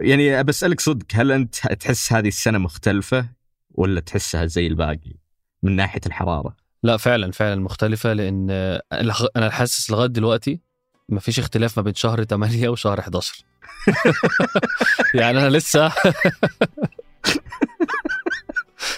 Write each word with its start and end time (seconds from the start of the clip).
يعني 0.00 0.42
بسألك 0.42 0.80
صدق 0.80 1.06
هل 1.12 1.32
أنت 1.32 1.54
تحس 1.72 2.12
هذه 2.12 2.28
السنة 2.28 2.58
مختلفة 2.58 3.28
ولا 3.70 4.00
تحسها 4.00 4.46
زي 4.46 4.66
الباقي 4.66 5.14
من 5.62 5.76
ناحية 5.76 6.00
الحرارة؟ 6.06 6.56
لا 6.82 6.96
فعلا 6.96 7.32
فعلا 7.32 7.60
مختلفة 7.60 8.12
لأن 8.12 8.50
أنا 9.36 9.50
حاسس 9.50 9.90
لغاية 9.90 10.08
دلوقتي 10.08 10.60
ما 11.08 11.20
فيش 11.20 11.38
اختلاف 11.38 11.78
ما 11.78 11.82
بين 11.82 11.94
شهر 11.94 12.24
8 12.24 12.68
وشهر 12.68 13.00
11 13.00 13.44
يعني 15.14 15.38
أنا 15.38 15.48
لسه 15.48 15.86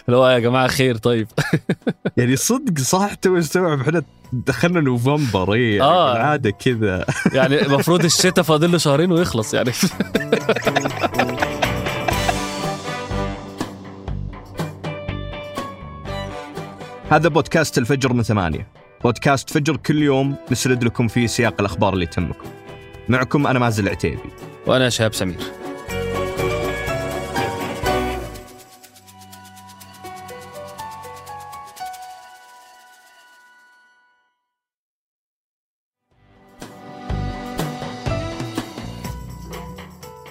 اللي 0.09 0.17
هو 0.17 0.29
يا 0.29 0.39
جماعة 0.39 0.69
خير 0.69 0.97
طيب. 0.97 1.29
يعني 2.17 2.37
صدق 2.37 2.79
صح 2.79 3.15
تو 3.15 3.39
استوعب 3.39 3.81
إحنا 3.81 4.03
دخلنا 4.33 4.81
نوفمبر 4.81 5.53
اي 5.53 5.81
آه. 5.81 6.13
العادة 6.13 6.51
كذا. 6.51 7.05
يعني 7.39 7.63
المفروض 7.63 8.05
الشتاء 8.05 8.45
فاضل 8.45 8.73
له 8.73 8.79
شهرين 8.79 9.13
ويخلص 9.13 9.55
يعني. 9.55 9.73
هذا 17.11 17.29
بودكاست 17.29 17.79
الفجر 17.79 18.13
من 18.13 18.23
ثمانية. 18.23 18.67
بودكاست 19.05 19.51
فجر 19.51 19.77
كل 19.77 20.03
يوم 20.03 20.35
نسرد 20.51 20.85
لكم 20.85 21.09
فيه 21.09 21.27
سياق 21.27 21.55
الأخبار 21.61 21.95
اللي 21.95 22.07
تهمكم. 22.07 22.49
معكم 23.09 23.47
أنا 23.47 23.59
مازن 23.59 23.85
العتيبي. 23.85 24.19
وأنا 24.67 24.89
شهاب 24.89 25.15
سمير. 25.15 25.60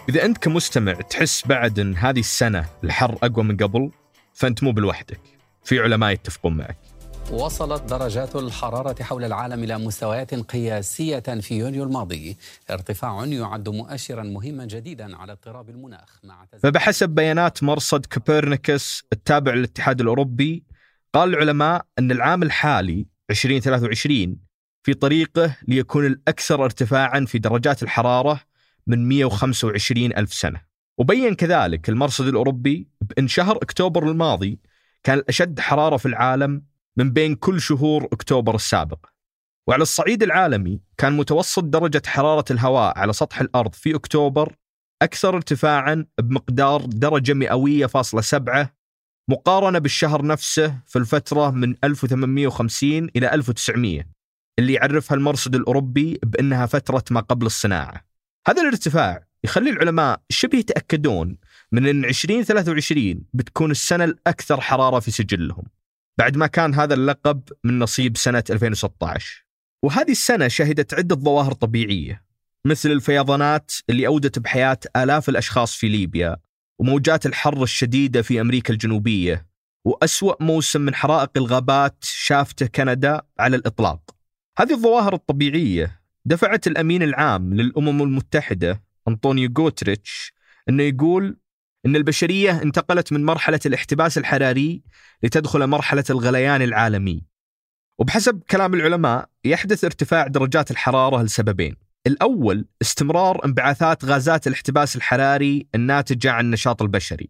إذا 0.09 0.25
أنت 0.25 0.37
كمستمع 0.37 0.93
تحس 0.93 1.47
بعد 1.47 1.79
أن 1.79 1.95
هذه 1.95 2.19
السنة 2.19 2.65
الحر 2.83 3.17
أقوى 3.23 3.43
من 3.43 3.57
قبل 3.57 3.91
فأنت 4.33 4.63
مو 4.63 4.71
بلوحدك 4.71 5.19
في 5.63 5.79
علماء 5.79 6.11
يتفقون 6.11 6.57
معك. 6.57 6.77
وصلت 7.31 7.83
درجات 7.83 8.35
الحرارة 8.35 9.03
حول 9.03 9.23
العالم 9.25 9.63
إلى 9.63 9.77
مستويات 9.77 10.35
قياسية 10.35 11.19
في 11.19 11.57
يونيو 11.57 11.83
الماضي. 11.83 12.37
ارتفاع 12.69 13.25
يعد 13.25 13.69
مؤشرا 13.69 14.23
مهما 14.23 14.65
جديدا 14.65 15.17
على 15.17 15.31
اضطراب 15.31 15.69
المناخ 15.69 16.19
مع 16.23 16.45
فبحسب 16.63 17.09
بيانات 17.09 17.63
مرصد 17.63 18.05
كوبرنيكوس 18.05 19.03
التابع 19.13 19.53
للاتحاد 19.53 20.01
الأوروبي 20.01 20.63
قال 21.13 21.29
العلماء 21.29 21.85
أن 21.99 22.11
العام 22.11 22.43
الحالي 22.43 23.05
2023 23.29 24.37
في 24.83 24.93
طريقه 24.93 25.55
ليكون 25.67 26.05
الأكثر 26.05 26.63
ارتفاعا 26.63 27.25
في 27.25 27.39
درجات 27.39 27.83
الحرارة 27.83 28.48
من 28.87 29.07
125 29.07 30.13
ألف 30.17 30.33
سنة. 30.33 30.61
وبين 30.97 31.35
كذلك 31.35 31.89
المرصد 31.89 32.27
الأوروبي 32.27 32.87
بأن 33.01 33.27
شهر 33.27 33.57
أكتوبر 33.57 34.09
الماضي 34.09 34.59
كان 35.03 35.17
الأشد 35.17 35.59
حرارة 35.59 35.97
في 35.97 36.05
العالم 36.05 36.63
من 36.97 37.11
بين 37.11 37.35
كل 37.35 37.61
شهور 37.61 38.05
أكتوبر 38.05 38.55
السابق. 38.55 39.05
وعلى 39.67 39.81
الصعيد 39.81 40.23
العالمي 40.23 40.81
كان 40.97 41.17
متوسط 41.17 41.63
درجة 41.63 42.01
حرارة 42.05 42.45
الهواء 42.51 42.97
على 42.99 43.13
سطح 43.13 43.41
الأرض 43.41 43.73
في 43.73 43.95
أكتوبر 43.95 44.55
أكثر 45.01 45.35
ارتفاعا 45.35 46.05
بمقدار 46.19 46.81
درجة 46.85 47.33
مئوية 47.33 47.85
فاصلة 47.85 48.21
سبعة 48.21 48.75
مقارنة 49.29 49.79
بالشهر 49.79 50.25
نفسه 50.25 50.79
في 50.85 50.99
الفترة 50.99 51.51
من 51.51 51.75
1850 51.83 53.09
إلى 53.15 53.33
1900 53.33 54.03
اللي 54.59 54.73
يعرفها 54.73 55.15
المرصد 55.15 55.55
الأوروبي 55.55 56.19
بأنها 56.23 56.65
فترة 56.65 57.03
ما 57.11 57.19
قبل 57.19 57.45
الصناعة. 57.45 58.08
هذا 58.47 58.61
الارتفاع 58.61 59.23
يخلي 59.43 59.69
العلماء 59.69 60.21
شبه 60.29 60.57
يتأكدون 60.57 61.37
من 61.71 61.87
أن 61.87 62.05
2023 62.05 63.23
بتكون 63.33 63.71
السنة 63.71 64.03
الأكثر 64.03 64.61
حرارة 64.61 64.99
في 64.99 65.11
سجلهم 65.11 65.63
بعد 66.17 66.37
ما 66.37 66.47
كان 66.47 66.73
هذا 66.73 66.93
اللقب 66.93 67.41
من 67.63 67.79
نصيب 67.79 68.17
سنة 68.17 68.43
2016 68.49 69.45
وهذه 69.83 70.11
السنة 70.11 70.47
شهدت 70.47 70.93
عدة 70.93 71.15
ظواهر 71.15 71.53
طبيعية 71.53 72.23
مثل 72.65 72.91
الفيضانات 72.91 73.71
اللي 73.89 74.07
أودت 74.07 74.39
بحياة 74.39 74.79
آلاف 74.95 75.29
الأشخاص 75.29 75.75
في 75.75 75.87
ليبيا 75.87 76.37
وموجات 76.79 77.25
الحر 77.25 77.63
الشديدة 77.63 78.21
في 78.21 78.41
أمريكا 78.41 78.73
الجنوبية 78.73 79.47
وأسوأ 79.85 80.43
موسم 80.43 80.81
من 80.81 80.95
حرائق 80.95 81.29
الغابات 81.37 81.97
شافتة 82.03 82.65
كندا 82.65 83.21
على 83.39 83.55
الإطلاق. 83.55 84.15
هذه 84.59 84.73
الظواهر 84.73 85.13
الطبيعية 85.13 85.98
دفعت 86.29 86.67
الأمين 86.67 87.03
العام 87.03 87.53
للأمم 87.53 88.03
المتحدة 88.03 88.83
أنطونيو 89.07 89.53
غوتريتش 89.57 90.33
أنه 90.69 90.83
يقول 90.83 91.37
أن 91.85 91.95
البشرية 91.95 92.61
انتقلت 92.61 93.13
من 93.13 93.25
مرحلة 93.25 93.59
الاحتباس 93.65 94.17
الحراري 94.17 94.83
لتدخل 95.23 95.67
مرحلة 95.67 96.03
الغليان 96.09 96.61
العالمي. 96.61 97.23
وبحسب 97.99 98.43
كلام 98.49 98.73
العلماء 98.73 99.29
يحدث 99.45 99.83
ارتفاع 99.83 100.27
درجات 100.27 100.71
الحرارة 100.71 101.21
لسببين. 101.23 101.75
الأول 102.07 102.65
استمرار 102.81 103.45
انبعاثات 103.45 104.05
غازات 104.05 104.47
الاحتباس 104.47 104.95
الحراري 104.95 105.67
الناتجة 105.75 106.31
عن 106.31 106.45
النشاط 106.45 106.81
البشري. 106.81 107.29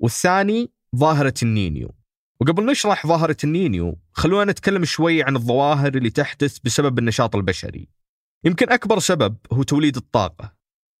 والثاني 0.00 0.70
ظاهرة 0.96 1.34
النينيو. 1.42 1.94
وقبل 2.40 2.66
نشرح 2.66 3.06
ظاهرة 3.06 3.36
النينيو 3.44 3.98
خلونا 4.12 4.52
نتكلم 4.52 4.84
شوي 4.84 5.22
عن 5.22 5.36
الظواهر 5.36 5.94
اللي 5.94 6.10
تحدث 6.10 6.58
بسبب 6.58 6.98
النشاط 6.98 7.36
البشري. 7.36 7.99
يمكن 8.44 8.70
أكبر 8.70 8.98
سبب 8.98 9.36
هو 9.52 9.62
توليد 9.62 9.96
الطاقة. 9.96 10.54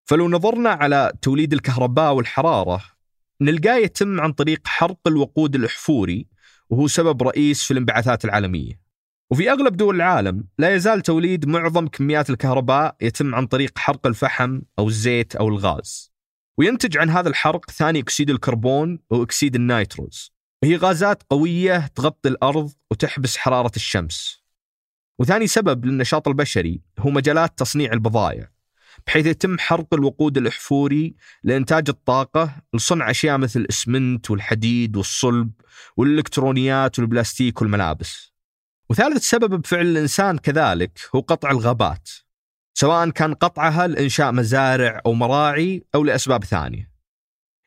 فلو 0.04 0.28
نظرنا 0.28 0.70
على 0.70 1.12
توليد 1.22 1.52
الكهرباء 1.52 2.12
والحرارة 2.12 2.82
نلقاه 3.40 3.76
يتم 3.76 4.20
عن 4.20 4.32
طريق 4.32 4.66
حرق 4.66 4.98
الوقود 5.06 5.54
الأحفوري 5.54 6.26
وهو 6.70 6.86
سبب 6.86 7.22
رئيس 7.22 7.64
في 7.64 7.70
الانبعاثات 7.70 8.24
العالمية. 8.24 8.80
وفي 9.30 9.50
أغلب 9.50 9.76
دول 9.76 9.96
العالم 9.96 10.44
لا 10.58 10.74
يزال 10.74 11.02
توليد 11.02 11.46
معظم 11.46 11.88
كميات 11.88 12.30
الكهرباء 12.30 12.96
يتم 13.00 13.34
عن 13.34 13.46
طريق 13.46 13.78
حرق 13.78 14.06
الفحم 14.06 14.60
أو 14.78 14.88
الزيت 14.88 15.36
أو 15.36 15.48
الغاز. 15.48 16.12
وينتج 16.58 16.98
عن 16.98 17.10
هذا 17.10 17.28
الحرق 17.28 17.70
ثاني 17.70 17.98
أكسيد 17.98 18.30
الكربون 18.30 18.98
وأكسيد 19.10 19.54
النيتروز. 19.54 20.32
وهي 20.62 20.76
غازات 20.76 21.22
قوية 21.30 21.86
تغطي 21.86 22.28
الأرض 22.28 22.72
وتحبس 22.90 23.36
حرارة 23.36 23.72
الشمس. 23.76 24.39
وثاني 25.20 25.46
سبب 25.46 25.84
للنشاط 25.84 26.28
البشري 26.28 26.80
هو 26.98 27.10
مجالات 27.10 27.58
تصنيع 27.58 27.92
البضائع 27.92 28.48
بحيث 29.06 29.26
يتم 29.26 29.58
حرق 29.58 29.94
الوقود 29.94 30.36
الأحفوري 30.38 31.14
لإنتاج 31.42 31.88
الطاقة 31.88 32.56
لصنع 32.74 33.10
أشياء 33.10 33.38
مثل 33.38 33.60
الإسمنت 33.60 34.30
والحديد 34.30 34.96
والصلب 34.96 35.50
والإلكترونيات 35.96 36.98
والبلاستيك 36.98 37.62
والملابس. 37.62 38.32
وثالث 38.90 39.22
سبب 39.22 39.54
بفعل 39.54 39.86
الإنسان 39.86 40.38
كذلك 40.38 41.00
هو 41.14 41.20
قطع 41.20 41.50
الغابات 41.50 42.08
سواء 42.74 43.10
كان 43.10 43.34
قطعها 43.34 43.86
لإنشاء 43.86 44.32
مزارع 44.32 45.00
أو 45.06 45.12
مراعي 45.12 45.84
أو 45.94 46.04
لأسباب 46.04 46.44
ثانية. 46.44 46.90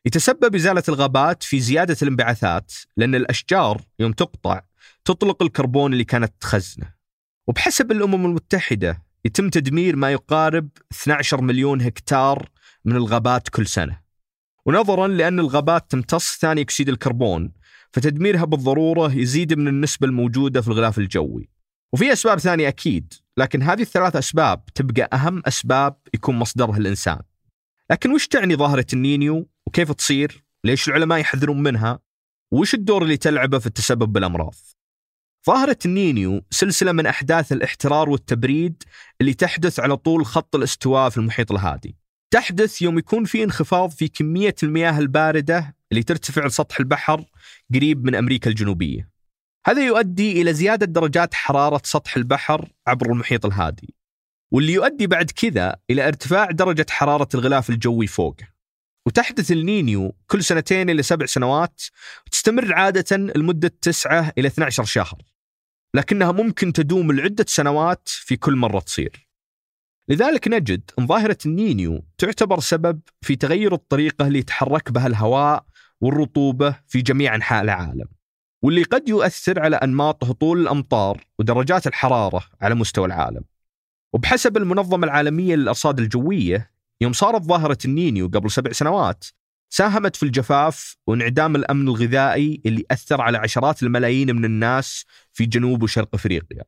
يتسبب 0.06 0.54
إزالة 0.54 0.82
الغابات 0.88 1.42
في 1.42 1.60
زيادة 1.60 1.96
الانبعاثات 2.02 2.72
لأن 2.96 3.14
الأشجار 3.14 3.82
يوم 3.98 4.12
تقطع 4.12 4.60
تطلق 5.04 5.42
الكربون 5.42 5.92
اللي 5.92 6.04
كانت 6.04 6.32
تخزنه. 6.40 7.03
وبحسب 7.46 7.92
الأمم 7.92 8.26
المتحدة 8.26 9.02
يتم 9.24 9.50
تدمير 9.50 9.96
ما 9.96 10.12
يقارب 10.12 10.68
12 10.92 11.40
مليون 11.40 11.82
هكتار 11.82 12.48
من 12.84 12.96
الغابات 12.96 13.48
كل 13.48 13.66
سنة. 13.66 14.00
ونظرا 14.66 15.08
لأن 15.08 15.38
الغابات 15.40 15.90
تمتص 15.90 16.38
ثاني 16.38 16.60
أكسيد 16.60 16.88
الكربون 16.88 17.52
فتدميرها 17.92 18.44
بالضرورة 18.44 19.12
يزيد 19.12 19.54
من 19.54 19.68
النسبة 19.68 20.06
الموجودة 20.06 20.60
في 20.60 20.68
الغلاف 20.68 20.98
الجوي. 20.98 21.48
وفي 21.92 22.12
أسباب 22.12 22.38
ثانية 22.38 22.68
أكيد 22.68 23.14
لكن 23.36 23.62
هذه 23.62 23.82
الثلاث 23.82 24.16
أسباب 24.16 24.64
تبقى 24.74 25.08
أهم 25.12 25.42
أسباب 25.46 25.96
يكون 26.14 26.34
مصدرها 26.36 26.76
الإنسان. 26.76 27.20
لكن 27.90 28.12
وش 28.12 28.26
تعني 28.26 28.56
ظاهرة 28.56 28.86
النينيو؟ 28.92 29.48
وكيف 29.66 29.92
تصير؟ 29.92 30.44
ليش 30.64 30.88
العلماء 30.88 31.18
يحذرون 31.18 31.62
منها؟ 31.62 31.98
وش 32.50 32.74
الدور 32.74 33.02
اللي 33.02 33.16
تلعبه 33.16 33.58
في 33.58 33.66
التسبب 33.66 34.12
بالأمراض؟ 34.12 34.54
ظاهرة 35.46 35.78
النينيو 35.86 36.44
سلسلة 36.50 36.92
من 36.92 37.06
أحداث 37.06 37.52
الاحترار 37.52 38.10
والتبريد 38.10 38.82
اللي 39.20 39.34
تحدث 39.34 39.80
على 39.80 39.96
طول 39.96 40.26
خط 40.26 40.56
الاستواء 40.56 41.10
في 41.10 41.18
المحيط 41.18 41.52
الهادي. 41.52 41.96
تحدث 42.30 42.82
يوم 42.82 42.98
يكون 42.98 43.24
في 43.24 43.44
انخفاض 43.44 43.90
في 43.90 44.08
كمية 44.08 44.54
المياه 44.62 44.98
الباردة 44.98 45.76
اللي 45.92 46.02
ترتفع 46.02 46.46
لسطح 46.46 46.78
البحر 46.80 47.24
قريب 47.74 48.04
من 48.04 48.14
أمريكا 48.14 48.50
الجنوبية. 48.50 49.08
هذا 49.66 49.86
يؤدي 49.86 50.42
إلى 50.42 50.54
زيادة 50.54 50.86
درجات 50.86 51.34
حرارة 51.34 51.80
سطح 51.84 52.16
البحر 52.16 52.68
عبر 52.86 53.10
المحيط 53.12 53.46
الهادي 53.46 53.94
واللي 54.52 54.72
يؤدي 54.72 55.06
بعد 55.06 55.30
كذا 55.30 55.76
إلى 55.90 56.08
ارتفاع 56.08 56.50
درجة 56.50 56.86
حرارة 56.90 57.28
الغلاف 57.34 57.70
الجوي 57.70 58.06
فوقه. 58.06 58.48
وتحدث 59.06 59.52
النينيو 59.52 60.16
كل 60.26 60.44
سنتين 60.44 60.90
إلى 60.90 61.02
سبع 61.02 61.26
سنوات 61.26 61.82
وتستمر 62.26 62.74
عادة 62.74 63.16
لمدة 63.16 63.72
9 63.82 64.32
إلى 64.38 64.48
12 64.48 64.84
شهر. 64.84 65.33
لكنها 65.94 66.32
ممكن 66.32 66.72
تدوم 66.72 67.12
لعدة 67.12 67.44
سنوات 67.48 68.08
في 68.08 68.36
كل 68.36 68.56
مرة 68.56 68.80
تصير. 68.80 69.28
لذلك 70.08 70.48
نجد 70.48 70.90
أن 70.98 71.06
ظاهرة 71.06 71.38
النينيو 71.46 72.04
تعتبر 72.18 72.60
سبب 72.60 73.00
في 73.20 73.36
تغير 73.36 73.74
الطريقة 73.74 74.26
اللي 74.26 74.38
يتحرك 74.38 74.92
بها 74.92 75.06
الهواء 75.06 75.64
والرطوبة 76.00 76.76
في 76.86 77.02
جميع 77.02 77.34
أنحاء 77.34 77.62
العالم 77.62 78.06
واللي 78.62 78.82
قد 78.82 79.08
يؤثر 79.08 79.60
على 79.60 79.76
أنماط 79.76 80.24
هطول 80.24 80.60
الأمطار 80.60 81.24
ودرجات 81.38 81.86
الحرارة 81.86 82.42
على 82.60 82.74
مستوى 82.74 83.06
العالم. 83.06 83.44
وبحسب 84.12 84.56
المنظمة 84.56 85.04
العالمية 85.04 85.56
للأرصاد 85.56 86.00
الجوية 86.00 86.70
يوم 87.00 87.12
صارت 87.12 87.42
ظاهرة 87.42 87.78
النينيو 87.84 88.28
قبل 88.28 88.50
سبع 88.50 88.72
سنوات 88.72 89.24
ساهمت 89.70 90.16
في 90.16 90.22
الجفاف 90.22 90.96
وانعدام 91.06 91.56
الأمن 91.56 91.88
الغذائي 91.88 92.62
اللي 92.66 92.84
أثر 92.90 93.20
على 93.20 93.38
عشرات 93.38 93.82
الملايين 93.82 94.36
من 94.36 94.44
الناس 94.44 95.04
في 95.32 95.46
جنوب 95.46 95.82
وشرق 95.82 96.08
أفريقيا. 96.14 96.62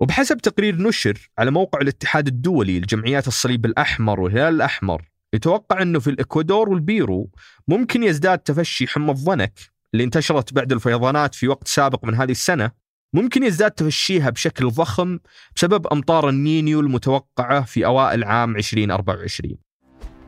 وبحسب 0.00 0.36
تقرير 0.38 0.82
نشر 0.82 1.30
على 1.38 1.50
موقع 1.50 1.80
الاتحاد 1.80 2.26
الدولي 2.26 2.80
لجمعيات 2.80 3.28
الصليب 3.28 3.66
الأحمر 3.66 4.20
والهلال 4.20 4.54
الأحمر 4.54 5.02
يتوقع 5.34 5.82
أنه 5.82 6.00
في 6.00 6.10
الإكوادور 6.10 6.68
والبيرو 6.68 7.30
ممكن 7.68 8.02
يزداد 8.02 8.38
تفشي 8.38 8.86
حمى 8.86 9.10
الضنك 9.10 9.60
اللي 9.94 10.04
انتشرت 10.04 10.52
بعد 10.52 10.72
الفيضانات 10.72 11.34
في 11.34 11.48
وقت 11.48 11.68
سابق 11.68 12.04
من 12.04 12.14
هذه 12.14 12.30
السنة. 12.30 12.70
ممكن 13.14 13.42
يزداد 13.42 13.70
تفشيها 13.70 14.30
بشكل 14.30 14.70
ضخم 14.70 15.18
بسبب 15.56 15.86
أمطار 15.86 16.28
النينيو 16.28 16.80
المتوقعة 16.80 17.64
في 17.64 17.86
أوائل 17.86 18.24
عام 18.24 18.56
2024 18.56 19.56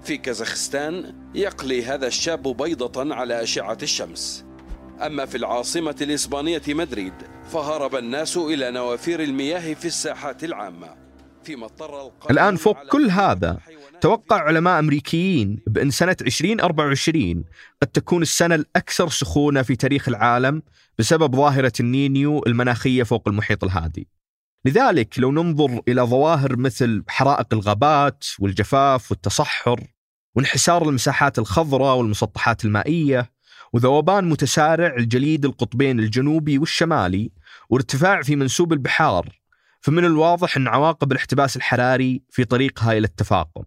في 0.04 0.16
كازاخستان 0.16 1.14
يقلي 1.34 1.84
هذا 1.84 2.06
الشاب 2.06 2.56
بيضة 2.56 3.14
على 3.14 3.42
أشعة 3.42 3.78
الشمس. 3.82 4.44
أما 5.06 5.26
في 5.26 5.36
العاصمة 5.36 5.96
الإسبانية 6.00 6.62
مدريد 6.68 7.14
فهرب 7.50 7.96
الناس 7.96 8.36
إلى 8.36 8.70
نوافير 8.70 9.22
المياه 9.22 9.74
في 9.74 9.84
الساحات 9.84 10.44
العامة 10.44 10.94
فيما 11.44 11.66
اضطر 11.66 12.10
الآن 12.30 12.56
فوق 12.56 12.86
كل 12.88 13.10
هذا 13.10 13.58
توقع 14.00 14.36
علماء 14.36 14.78
أمريكيين 14.78 15.58
بأن 15.66 15.90
سنة 15.90 16.16
2024 16.20 17.44
قد 17.82 17.88
تكون 17.88 18.22
السنة 18.22 18.54
الأكثر 18.54 19.08
سخونة 19.08 19.62
في 19.62 19.76
تاريخ 19.76 20.08
العالم 20.08 20.62
بسبب 20.98 21.36
ظاهرة 21.36 21.72
النينيو 21.80 22.42
المناخية 22.46 23.02
فوق 23.02 23.28
المحيط 23.28 23.64
الهادي. 23.64 24.08
لذلك 24.64 25.18
لو 25.18 25.32
ننظر 25.32 25.80
إلى 25.88 26.02
ظواهر 26.02 26.56
مثل 26.56 27.04
حرائق 27.08 27.46
الغابات 27.52 28.24
والجفاف 28.38 29.10
والتصحر 29.10 29.93
وانحسار 30.34 30.88
المساحات 30.88 31.38
الخضراء 31.38 31.96
والمسطحات 31.96 32.64
المائية 32.64 33.30
وذوبان 33.72 34.28
متسارع 34.28 34.96
الجليد 34.96 35.44
القطبين 35.44 36.00
الجنوبي 36.00 36.58
والشمالي 36.58 37.30
وارتفاع 37.70 38.22
في 38.22 38.36
منسوب 38.36 38.72
البحار 38.72 39.28
فمن 39.80 40.04
الواضح 40.04 40.56
أن 40.56 40.68
عواقب 40.68 41.12
الاحتباس 41.12 41.56
الحراري 41.56 42.22
في 42.30 42.44
طريقها 42.44 42.92
إلى 42.92 43.06
التفاقم. 43.06 43.62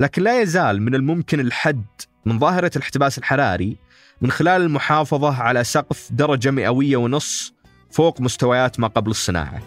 لكن 0.00 0.22
لا 0.22 0.40
يزال 0.40 0.82
من 0.82 0.94
الممكن 0.94 1.40
الحد 1.40 1.84
من 2.24 2.38
ظاهرة 2.38 2.70
الاحتباس 2.76 3.18
الحراري 3.18 3.76
من 4.20 4.30
خلال 4.30 4.62
المحافظة 4.62 5.42
على 5.42 5.64
سقف 5.64 6.08
درجة 6.12 6.50
مئوية 6.50 6.96
ونص 6.96 7.54
فوق 7.90 8.20
مستويات 8.20 8.80
ما 8.80 8.88
قبل 8.88 9.10
الصناعة. 9.10 9.62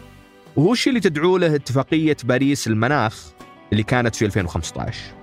وهو 0.55 0.73
الشيء 0.73 0.91
اللي 0.91 0.99
تدعو 0.99 1.37
له 1.37 1.55
اتفاقية 1.55 2.17
باريس 2.23 2.67
المناخ 2.67 3.31
اللي 3.71 3.83
كانت 3.83 4.15
في 4.15 4.25
2015 4.25 5.22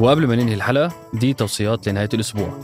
وقبل 0.00 0.26
ما 0.26 0.36
ننهي 0.36 0.54
الحلقة 0.54 0.92
دي 1.14 1.34
توصيات 1.34 1.88
لنهاية 1.88 2.08
الأسبوع. 2.14 2.60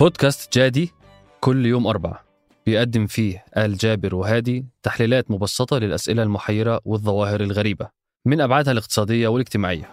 بودكاست 0.00 0.58
جادي 0.58 0.92
كل 1.40 1.66
يوم 1.66 1.86
أربعة. 1.86 2.24
بيقدم 2.66 3.06
فيه 3.06 3.44
آل 3.56 3.76
جابر 3.76 4.14
وهادي 4.14 4.66
تحليلات 4.82 5.30
مبسطة 5.30 5.78
للأسئلة 5.78 6.22
المحيرة 6.22 6.80
والظواهر 6.84 7.40
الغريبة 7.40 7.88
من 8.26 8.40
أبعادها 8.40 8.72
الاقتصادية 8.72 9.28
والاجتماعية. 9.28 9.90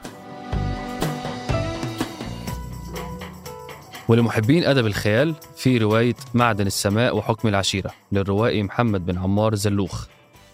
ولمحبين 4.08 4.64
أدب 4.64 4.86
الخيال 4.86 5.36
في 5.56 5.78
رواية 5.78 6.16
معدن 6.34 6.68
السماء 6.68 7.18
وحكم 7.18 7.48
العشيرة 7.48 7.92
للروائي 8.12 8.64
محمد 8.64 9.06
بن 9.06 9.18
عمار 9.18 9.56
زلوخ. 9.56 10.08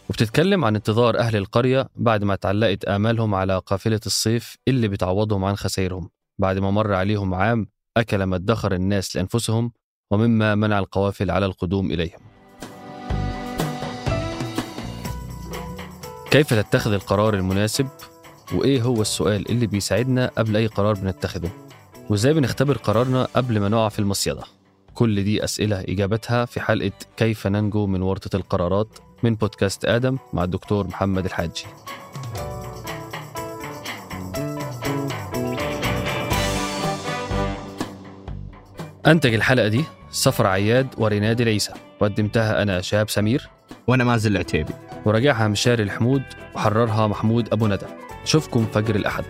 وبتتكلم 0.09 0.65
عن 0.65 0.75
انتظار 0.75 1.19
أهل 1.19 1.35
القرية 1.35 1.89
بعد 1.95 2.23
ما 2.23 2.35
تعلقت 2.35 2.85
آمالهم 2.85 3.35
على 3.35 3.57
قافلة 3.57 3.99
الصيف 4.05 4.57
اللي 4.67 4.87
بتعوضهم 4.87 5.45
عن 5.45 5.55
خسائرهم. 5.55 6.09
بعد 6.39 6.57
ما 6.57 6.71
مر 6.71 6.93
عليهم 6.93 7.33
عام 7.33 7.67
أكل 7.97 8.23
ما 8.23 8.35
ادخر 8.35 8.73
الناس 8.73 9.15
لأنفسهم 9.15 9.71
ومما 10.11 10.55
منع 10.55 10.79
القوافل 10.79 11.31
على 11.31 11.45
القدوم 11.45 11.91
إليهم. 11.91 12.19
كيف 16.31 16.53
تتخذ 16.53 16.93
القرار 16.93 17.33
المناسب؟ 17.33 17.87
وإيه 18.53 18.81
هو 18.81 19.01
السؤال 19.01 19.49
اللي 19.51 19.67
بيساعدنا 19.67 20.31
قبل 20.37 20.57
أي 20.57 20.67
قرار 20.67 20.93
بنتخذه؟ 20.93 21.49
وإزاي 22.09 22.33
بنختبر 22.33 22.77
قرارنا 22.77 23.27
قبل 23.35 23.59
ما 23.59 23.69
نقع 23.69 23.89
في 23.89 23.99
المصيدة؟ 23.99 24.43
كل 24.93 25.23
دي 25.23 25.43
أسئلة 25.43 25.79
إجابتها 25.81 26.45
في 26.45 26.59
حلقة 26.59 26.91
كيف 27.17 27.47
ننجو 27.47 27.87
من 27.87 28.01
ورطة 28.01 28.35
القرارات 28.35 28.87
من 29.25 29.35
بودكاست 29.35 29.85
آدم 29.85 30.17
مع 30.33 30.43
الدكتور 30.43 30.87
محمد 30.87 31.25
الحاجي. 31.25 31.65
أنتج 39.07 39.33
الحلقة 39.33 39.67
دي 39.67 39.83
سفر 40.09 40.47
عياد 40.47 40.87
وريناد 40.97 41.41
العيسى. 41.41 41.73
وقدمتها 41.99 42.61
أنا 42.61 42.81
شهاب 42.81 43.09
سمير. 43.09 43.49
وأنا 43.87 44.03
مازل 44.03 44.31
العتيبي. 44.31 44.73
وراجعها 45.05 45.47
مشاري 45.47 45.83
الحمود 45.83 46.23
وحررها 46.55 47.07
محمود 47.07 47.53
أبو 47.53 47.67
ندى. 47.67 47.85
نشوفكم 48.23 48.65
فجر 48.65 48.95
الأحد. 48.95 49.25